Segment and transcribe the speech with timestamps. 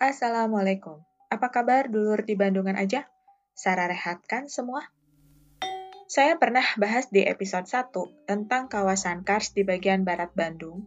[0.00, 1.00] Assalamualaikum.
[1.30, 3.08] Apa kabar dulur di Bandungan aja?
[3.56, 4.90] Sarah rehat kan semua?
[6.10, 10.84] Saya pernah bahas di episode 1 tentang kawasan Kars di bagian barat Bandung,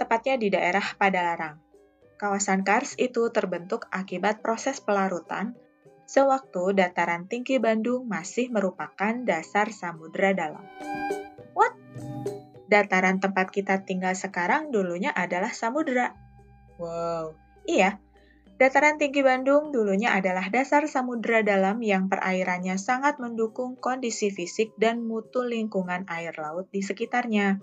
[0.00, 1.60] tepatnya di daerah Padalarang.
[2.16, 5.52] Kawasan Kars itu terbentuk akibat proses pelarutan
[6.12, 10.60] sewaktu dataran tinggi Bandung masih merupakan dasar samudera dalam.
[11.56, 11.72] What?
[12.68, 16.12] Dataran tempat kita tinggal sekarang dulunya adalah samudera.
[16.76, 17.32] Wow,
[17.64, 17.96] iya,
[18.62, 25.02] Dataran tinggi Bandung dulunya adalah dasar samudera dalam yang perairannya sangat mendukung kondisi fisik dan
[25.02, 27.58] mutu lingkungan air laut di sekitarnya.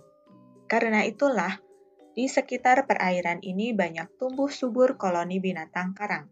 [0.68, 1.56] Karena itulah,
[2.12, 6.28] di sekitar perairan ini banyak tumbuh subur koloni binatang karang,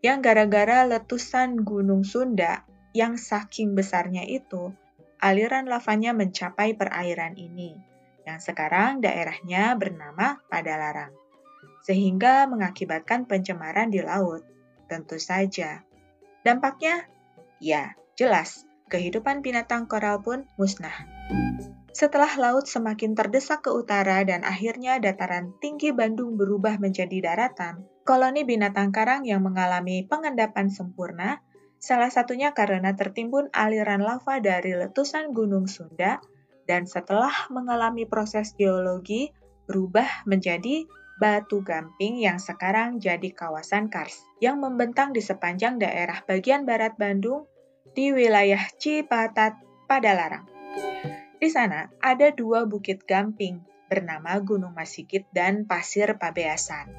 [0.00, 2.64] yang gara-gara letusan Gunung Sunda
[2.96, 4.72] yang saking besarnya itu,
[5.20, 7.76] aliran lavanya mencapai perairan ini,
[8.24, 11.20] yang sekarang daerahnya bernama Padalarang
[11.80, 14.44] sehingga mengakibatkan pencemaran di laut.
[14.86, 15.84] Tentu saja.
[16.44, 17.06] Dampaknya?
[17.60, 20.94] Ya, jelas, kehidupan binatang koral pun musnah.
[21.90, 28.42] Setelah laut semakin terdesak ke utara dan akhirnya dataran tinggi Bandung berubah menjadi daratan, koloni
[28.42, 31.46] binatang karang yang mengalami pengendapan sempurna,
[31.78, 36.18] salah satunya karena tertimbun aliran lava dari letusan Gunung Sunda,
[36.66, 39.30] dan setelah mengalami proses geologi,
[39.70, 40.90] berubah menjadi
[41.22, 47.46] Batu Gamping yang sekarang jadi kawasan Kars, yang membentang di sepanjang daerah bagian barat Bandung
[47.94, 49.54] di wilayah Cipatat,
[49.86, 50.50] Padalarang.
[51.38, 56.94] Di sana ada dua bukit gamping bernama Gunung Masigit dan Pasir Pabeasan.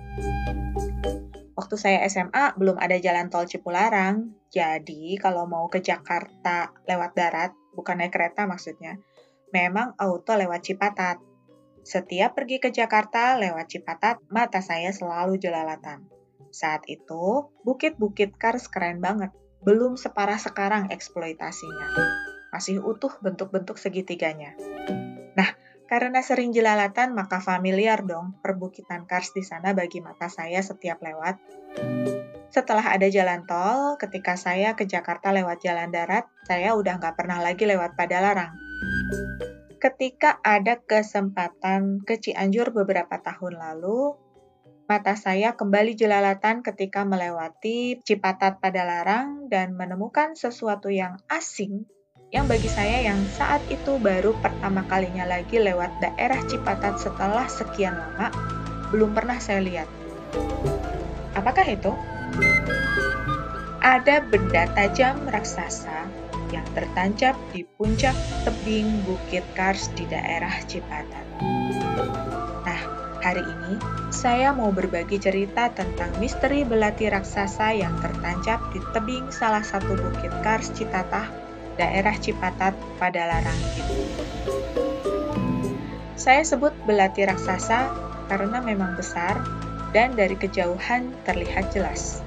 [1.55, 7.55] Waktu saya SMA belum ada jalan tol Cipularang, jadi kalau mau ke Jakarta lewat darat,
[7.71, 8.99] bukan naik kereta maksudnya,
[9.55, 11.23] memang auto lewat Cipatat.
[11.87, 16.11] Setiap pergi ke Jakarta lewat Cipatat, mata saya selalu jelalatan.
[16.51, 19.31] Saat itu, bukit-bukit Kars keren banget.
[19.63, 21.87] Belum separah sekarang eksploitasinya.
[22.51, 24.57] Masih utuh bentuk-bentuk segitiganya.
[25.39, 25.55] Nah,
[25.91, 31.35] karena sering jelalatan, maka familiar dong perbukitan Kars di sana bagi mata saya setiap lewat.
[32.47, 37.43] Setelah ada jalan tol, ketika saya ke Jakarta lewat jalan darat, saya udah nggak pernah
[37.43, 38.55] lagi lewat Padalarang
[39.81, 44.13] ketika ada kesempatan ke Cianjur beberapa tahun lalu,
[44.85, 51.89] mata saya kembali jelalatan ketika melewati Cipatat pada Larang dan menemukan sesuatu yang asing
[52.31, 57.91] yang bagi saya yang saat itu baru pertama kalinya lagi lewat daerah Cipatat setelah sekian
[57.91, 58.31] lama,
[58.87, 59.87] belum pernah saya lihat.
[61.35, 61.91] Apakah itu?
[63.83, 66.07] Ada benda tajam raksasa
[66.55, 68.15] yang tertancap di puncak
[68.47, 71.27] tebing Bukit Kars di daerah Cipatat.
[72.63, 72.81] Nah,
[73.19, 73.75] hari ini
[74.07, 80.31] saya mau berbagi cerita tentang misteri belati raksasa yang tertancap di tebing salah satu Bukit
[80.39, 83.95] Kars Citatah, daerah Cipatat pada larang itu.
[86.17, 87.89] Saya sebut belati raksasa
[88.29, 89.41] karena memang besar
[89.91, 92.21] dan dari kejauhan terlihat jelas.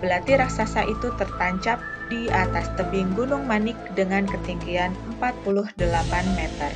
[0.00, 1.78] Belati raksasa itu tertancap
[2.10, 5.76] di atas tebing Gunung Manik dengan ketinggian 48
[6.34, 6.72] meter.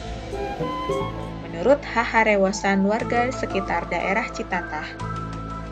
[1.48, 4.86] Menurut haharewasan warga sekitar daerah Citatah,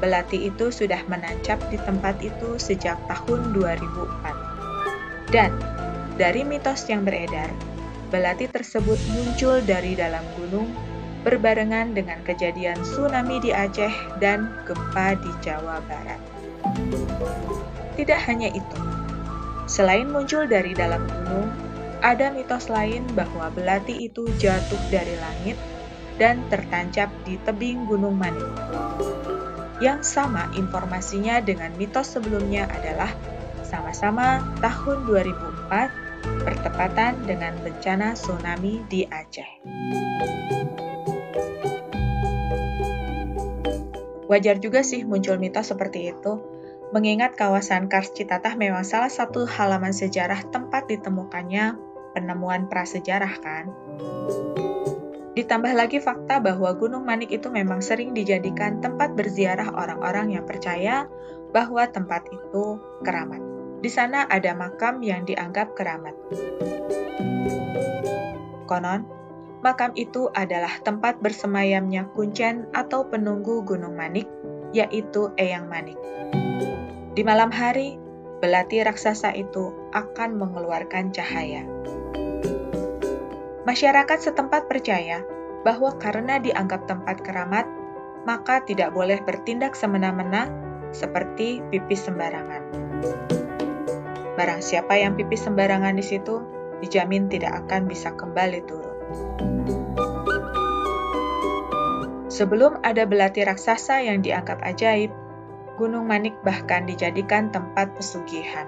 [0.02, 5.30] belati itu sudah menancap di tempat itu sejak tahun 2004.
[5.30, 5.54] Dan
[6.18, 7.48] dari mitos yang beredar,
[8.12, 10.68] belati tersebut muncul dari dalam gunung
[11.22, 16.20] berbarengan dengan kejadian tsunami di Aceh dan gempa di Jawa Barat.
[17.94, 18.78] Tidak hanya itu,
[19.72, 21.48] Selain muncul dari dalam gunung,
[22.04, 25.56] ada mitos lain bahwa belati itu jatuh dari langit
[26.20, 28.52] dan tertancap di tebing Gunung Manik.
[29.80, 33.10] Yang sama informasinya dengan mitos sebelumnya adalah
[33.64, 36.01] sama-sama tahun 2004
[36.42, 39.50] bertepatan dengan bencana tsunami di Aceh.
[44.26, 46.40] Wajar juga sih muncul mitos seperti itu,
[46.90, 51.76] mengingat kawasan Kars Citatah memang salah satu halaman sejarah tempat ditemukannya
[52.16, 53.68] penemuan prasejarah kan.
[55.32, 61.08] Ditambah lagi fakta bahwa Gunung Manik itu memang sering dijadikan tempat berziarah orang-orang yang percaya
[61.52, 63.51] bahwa tempat itu keramat.
[63.82, 66.14] Di sana ada makam yang dianggap keramat.
[68.70, 69.02] Konon,
[69.58, 74.30] makam itu adalah tempat bersemayamnya kuncen atau penunggu Gunung Manik,
[74.70, 75.98] yaitu Eyang Manik.
[77.18, 77.98] Di malam hari,
[78.38, 81.66] belati raksasa itu akan mengeluarkan cahaya.
[83.66, 85.26] Masyarakat setempat percaya
[85.66, 87.66] bahwa karena dianggap tempat keramat,
[88.22, 90.46] maka tidak boleh bertindak semena-mena
[90.94, 92.62] seperti pipis sembarangan.
[94.32, 96.40] Barang siapa yang pipis sembarangan di situ,
[96.80, 98.98] dijamin tidak akan bisa kembali turun.
[102.32, 105.12] Sebelum ada belati raksasa yang dianggap ajaib,
[105.76, 108.64] Gunung Manik bahkan dijadikan tempat pesugihan.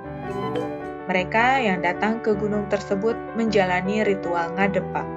[1.09, 5.09] Mereka yang datang ke gunung tersebut menjalani ritual ngadepak,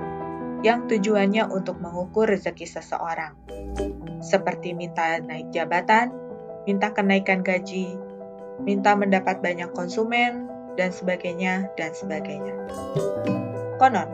[0.64, 3.36] yang tujuannya untuk mengukur rezeki seseorang,
[4.24, 6.12] seperti minta naik jabatan,
[6.64, 8.00] minta kenaikan gaji,
[8.62, 12.54] minta mendapat banyak konsumen, dan sebagainya, dan sebagainya.
[13.82, 14.08] Konon,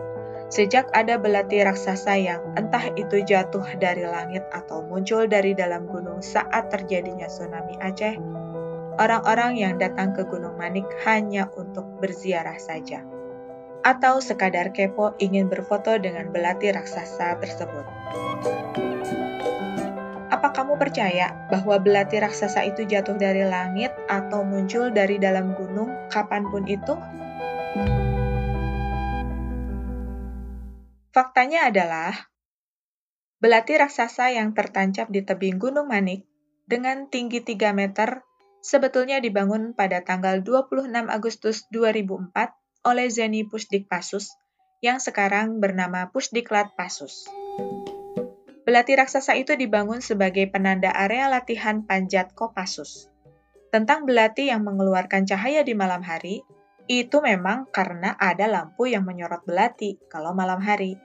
[0.47, 6.23] sejak ada belati raksasa yang entah itu jatuh dari langit atau muncul dari dalam gunung
[6.23, 8.15] saat terjadinya tsunami Aceh,
[8.97, 13.03] orang-orang yang datang ke Gunung Manik hanya untuk berziarah saja,
[13.83, 17.85] atau sekadar kepo ingin berfoto dengan belati raksasa tersebut.
[20.83, 26.67] Percaya bahwa belati raksasa itu jatuh dari langit atau muncul dari dalam gunung kapan pun
[26.67, 26.91] itu?
[31.15, 32.11] Faktanya adalah,
[33.39, 36.27] belati raksasa yang tertancap di tebing Gunung Manik
[36.67, 38.19] dengan tinggi 3 meter
[38.59, 42.35] sebetulnya dibangun pada tanggal 26 Agustus 2004
[42.83, 44.35] oleh Zeni Pusdik Pasus,
[44.83, 47.23] yang sekarang bernama Pusdiklat Pasus.
[48.63, 53.11] Belati raksasa itu dibangun sebagai penanda area latihan panjat Kopassus.
[53.75, 56.47] Tentang belati yang mengeluarkan cahaya di malam hari,
[56.87, 60.95] itu memang karena ada lampu yang menyorot belati kalau malam hari.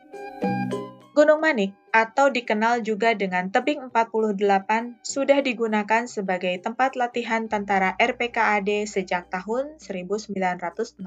[1.19, 8.87] Gunung Manik atau dikenal juga dengan Tebing 48 sudah digunakan sebagai tempat latihan tentara RPKAD
[8.87, 11.03] sejak tahun 1965.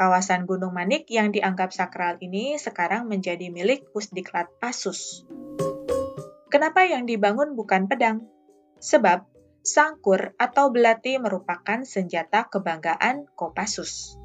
[0.00, 5.28] Kawasan Gunung Manik yang dianggap sakral ini sekarang menjadi milik Pusdiklat Pasus.
[6.48, 8.24] Kenapa yang dibangun bukan pedang?
[8.80, 9.28] Sebab
[9.60, 14.16] sangkur atau belati merupakan senjata kebanggaan Kopassus.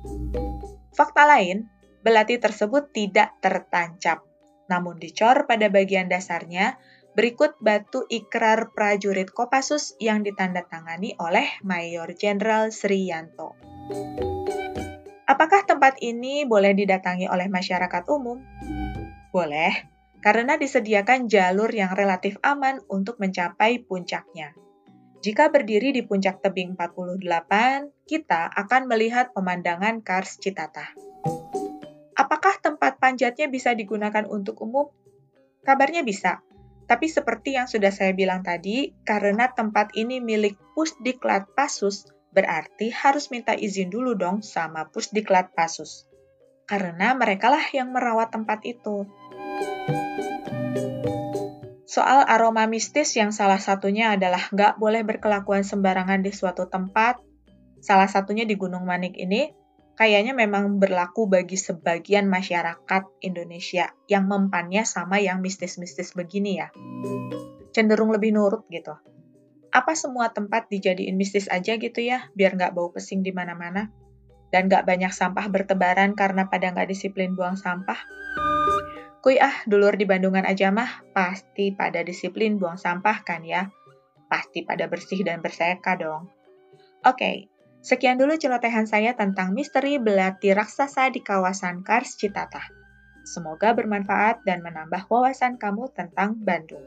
[0.96, 1.68] Fakta lain,
[2.08, 4.24] belati tersebut tidak tertancap,
[4.72, 6.80] namun dicor pada bagian dasarnya
[7.20, 13.60] berikut batu ikrar prajurit Kopassus yang ditandatangani oleh Mayor Jenderal Sriyanto.
[15.26, 18.46] Apakah tempat ini boleh didatangi oleh masyarakat umum?
[19.34, 19.74] Boleh,
[20.22, 24.54] karena disediakan jalur yang relatif aman untuk mencapai puncaknya.
[25.26, 27.26] Jika berdiri di puncak tebing 48,
[28.06, 30.94] kita akan melihat pemandangan Kars Citata.
[32.14, 34.94] Apakah tempat panjatnya bisa digunakan untuk umum?
[35.66, 36.46] Kabarnya bisa,
[36.86, 43.32] tapi seperti yang sudah saya bilang tadi, karena tempat ini milik Pusdiklat Pasus, berarti harus
[43.32, 46.04] minta izin dulu dong sama Pusdiklat Pasus.
[46.68, 49.08] Karena merekalah yang merawat tempat itu.
[51.88, 57.24] Soal aroma mistis yang salah satunya adalah nggak boleh berkelakuan sembarangan di suatu tempat,
[57.80, 59.48] salah satunya di Gunung Manik ini,
[59.96, 66.68] kayaknya memang berlaku bagi sebagian masyarakat Indonesia yang mempannya sama yang mistis-mistis begini ya.
[67.72, 68.92] Cenderung lebih nurut gitu.
[69.76, 73.92] Apa semua tempat dijadiin mistis aja gitu ya, biar nggak bau pesing di mana-mana?
[74.48, 78.00] Dan nggak banyak sampah bertebaran karena pada nggak disiplin buang sampah?
[79.20, 83.68] Kuy ah, dulur di Bandungan aja mah, pasti pada disiplin buang sampah kan ya?
[84.32, 86.32] Pasti pada bersih dan berseka dong.
[87.04, 87.36] Oke, okay,
[87.86, 92.66] Sekian dulu celotehan saya tentang misteri belati raksasa di kawasan Kars Citata.
[93.22, 96.82] Semoga bermanfaat dan menambah wawasan kamu tentang Bandung.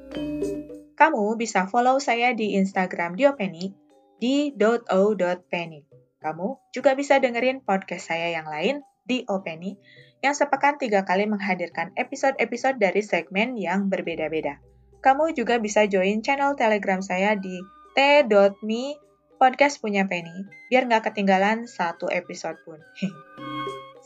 [0.99, 3.71] Kamu bisa follow saya di Instagram Diopeni
[4.19, 5.87] di .o.penny.
[6.19, 9.79] Kamu juga bisa dengerin podcast saya yang lain di Openi
[10.19, 14.59] yang sepekan tiga kali menghadirkan episode-episode dari segmen yang berbeda-beda.
[14.99, 17.63] Kamu juga bisa join channel Telegram saya di
[17.95, 18.99] t.me
[19.39, 20.35] podcast punya Penny,
[20.67, 22.83] biar nggak ketinggalan satu episode pun.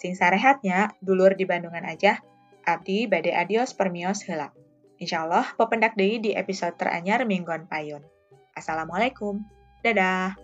[0.00, 2.20] Sing sarehatnya, dulur di Bandungan aja,
[2.68, 4.52] abdi bade adios permios helak.
[5.02, 8.06] Insya Allah, pependak dei di episode teranyar mingguan payun.
[8.54, 9.42] Assalamualaikum.
[9.82, 10.38] Dadah.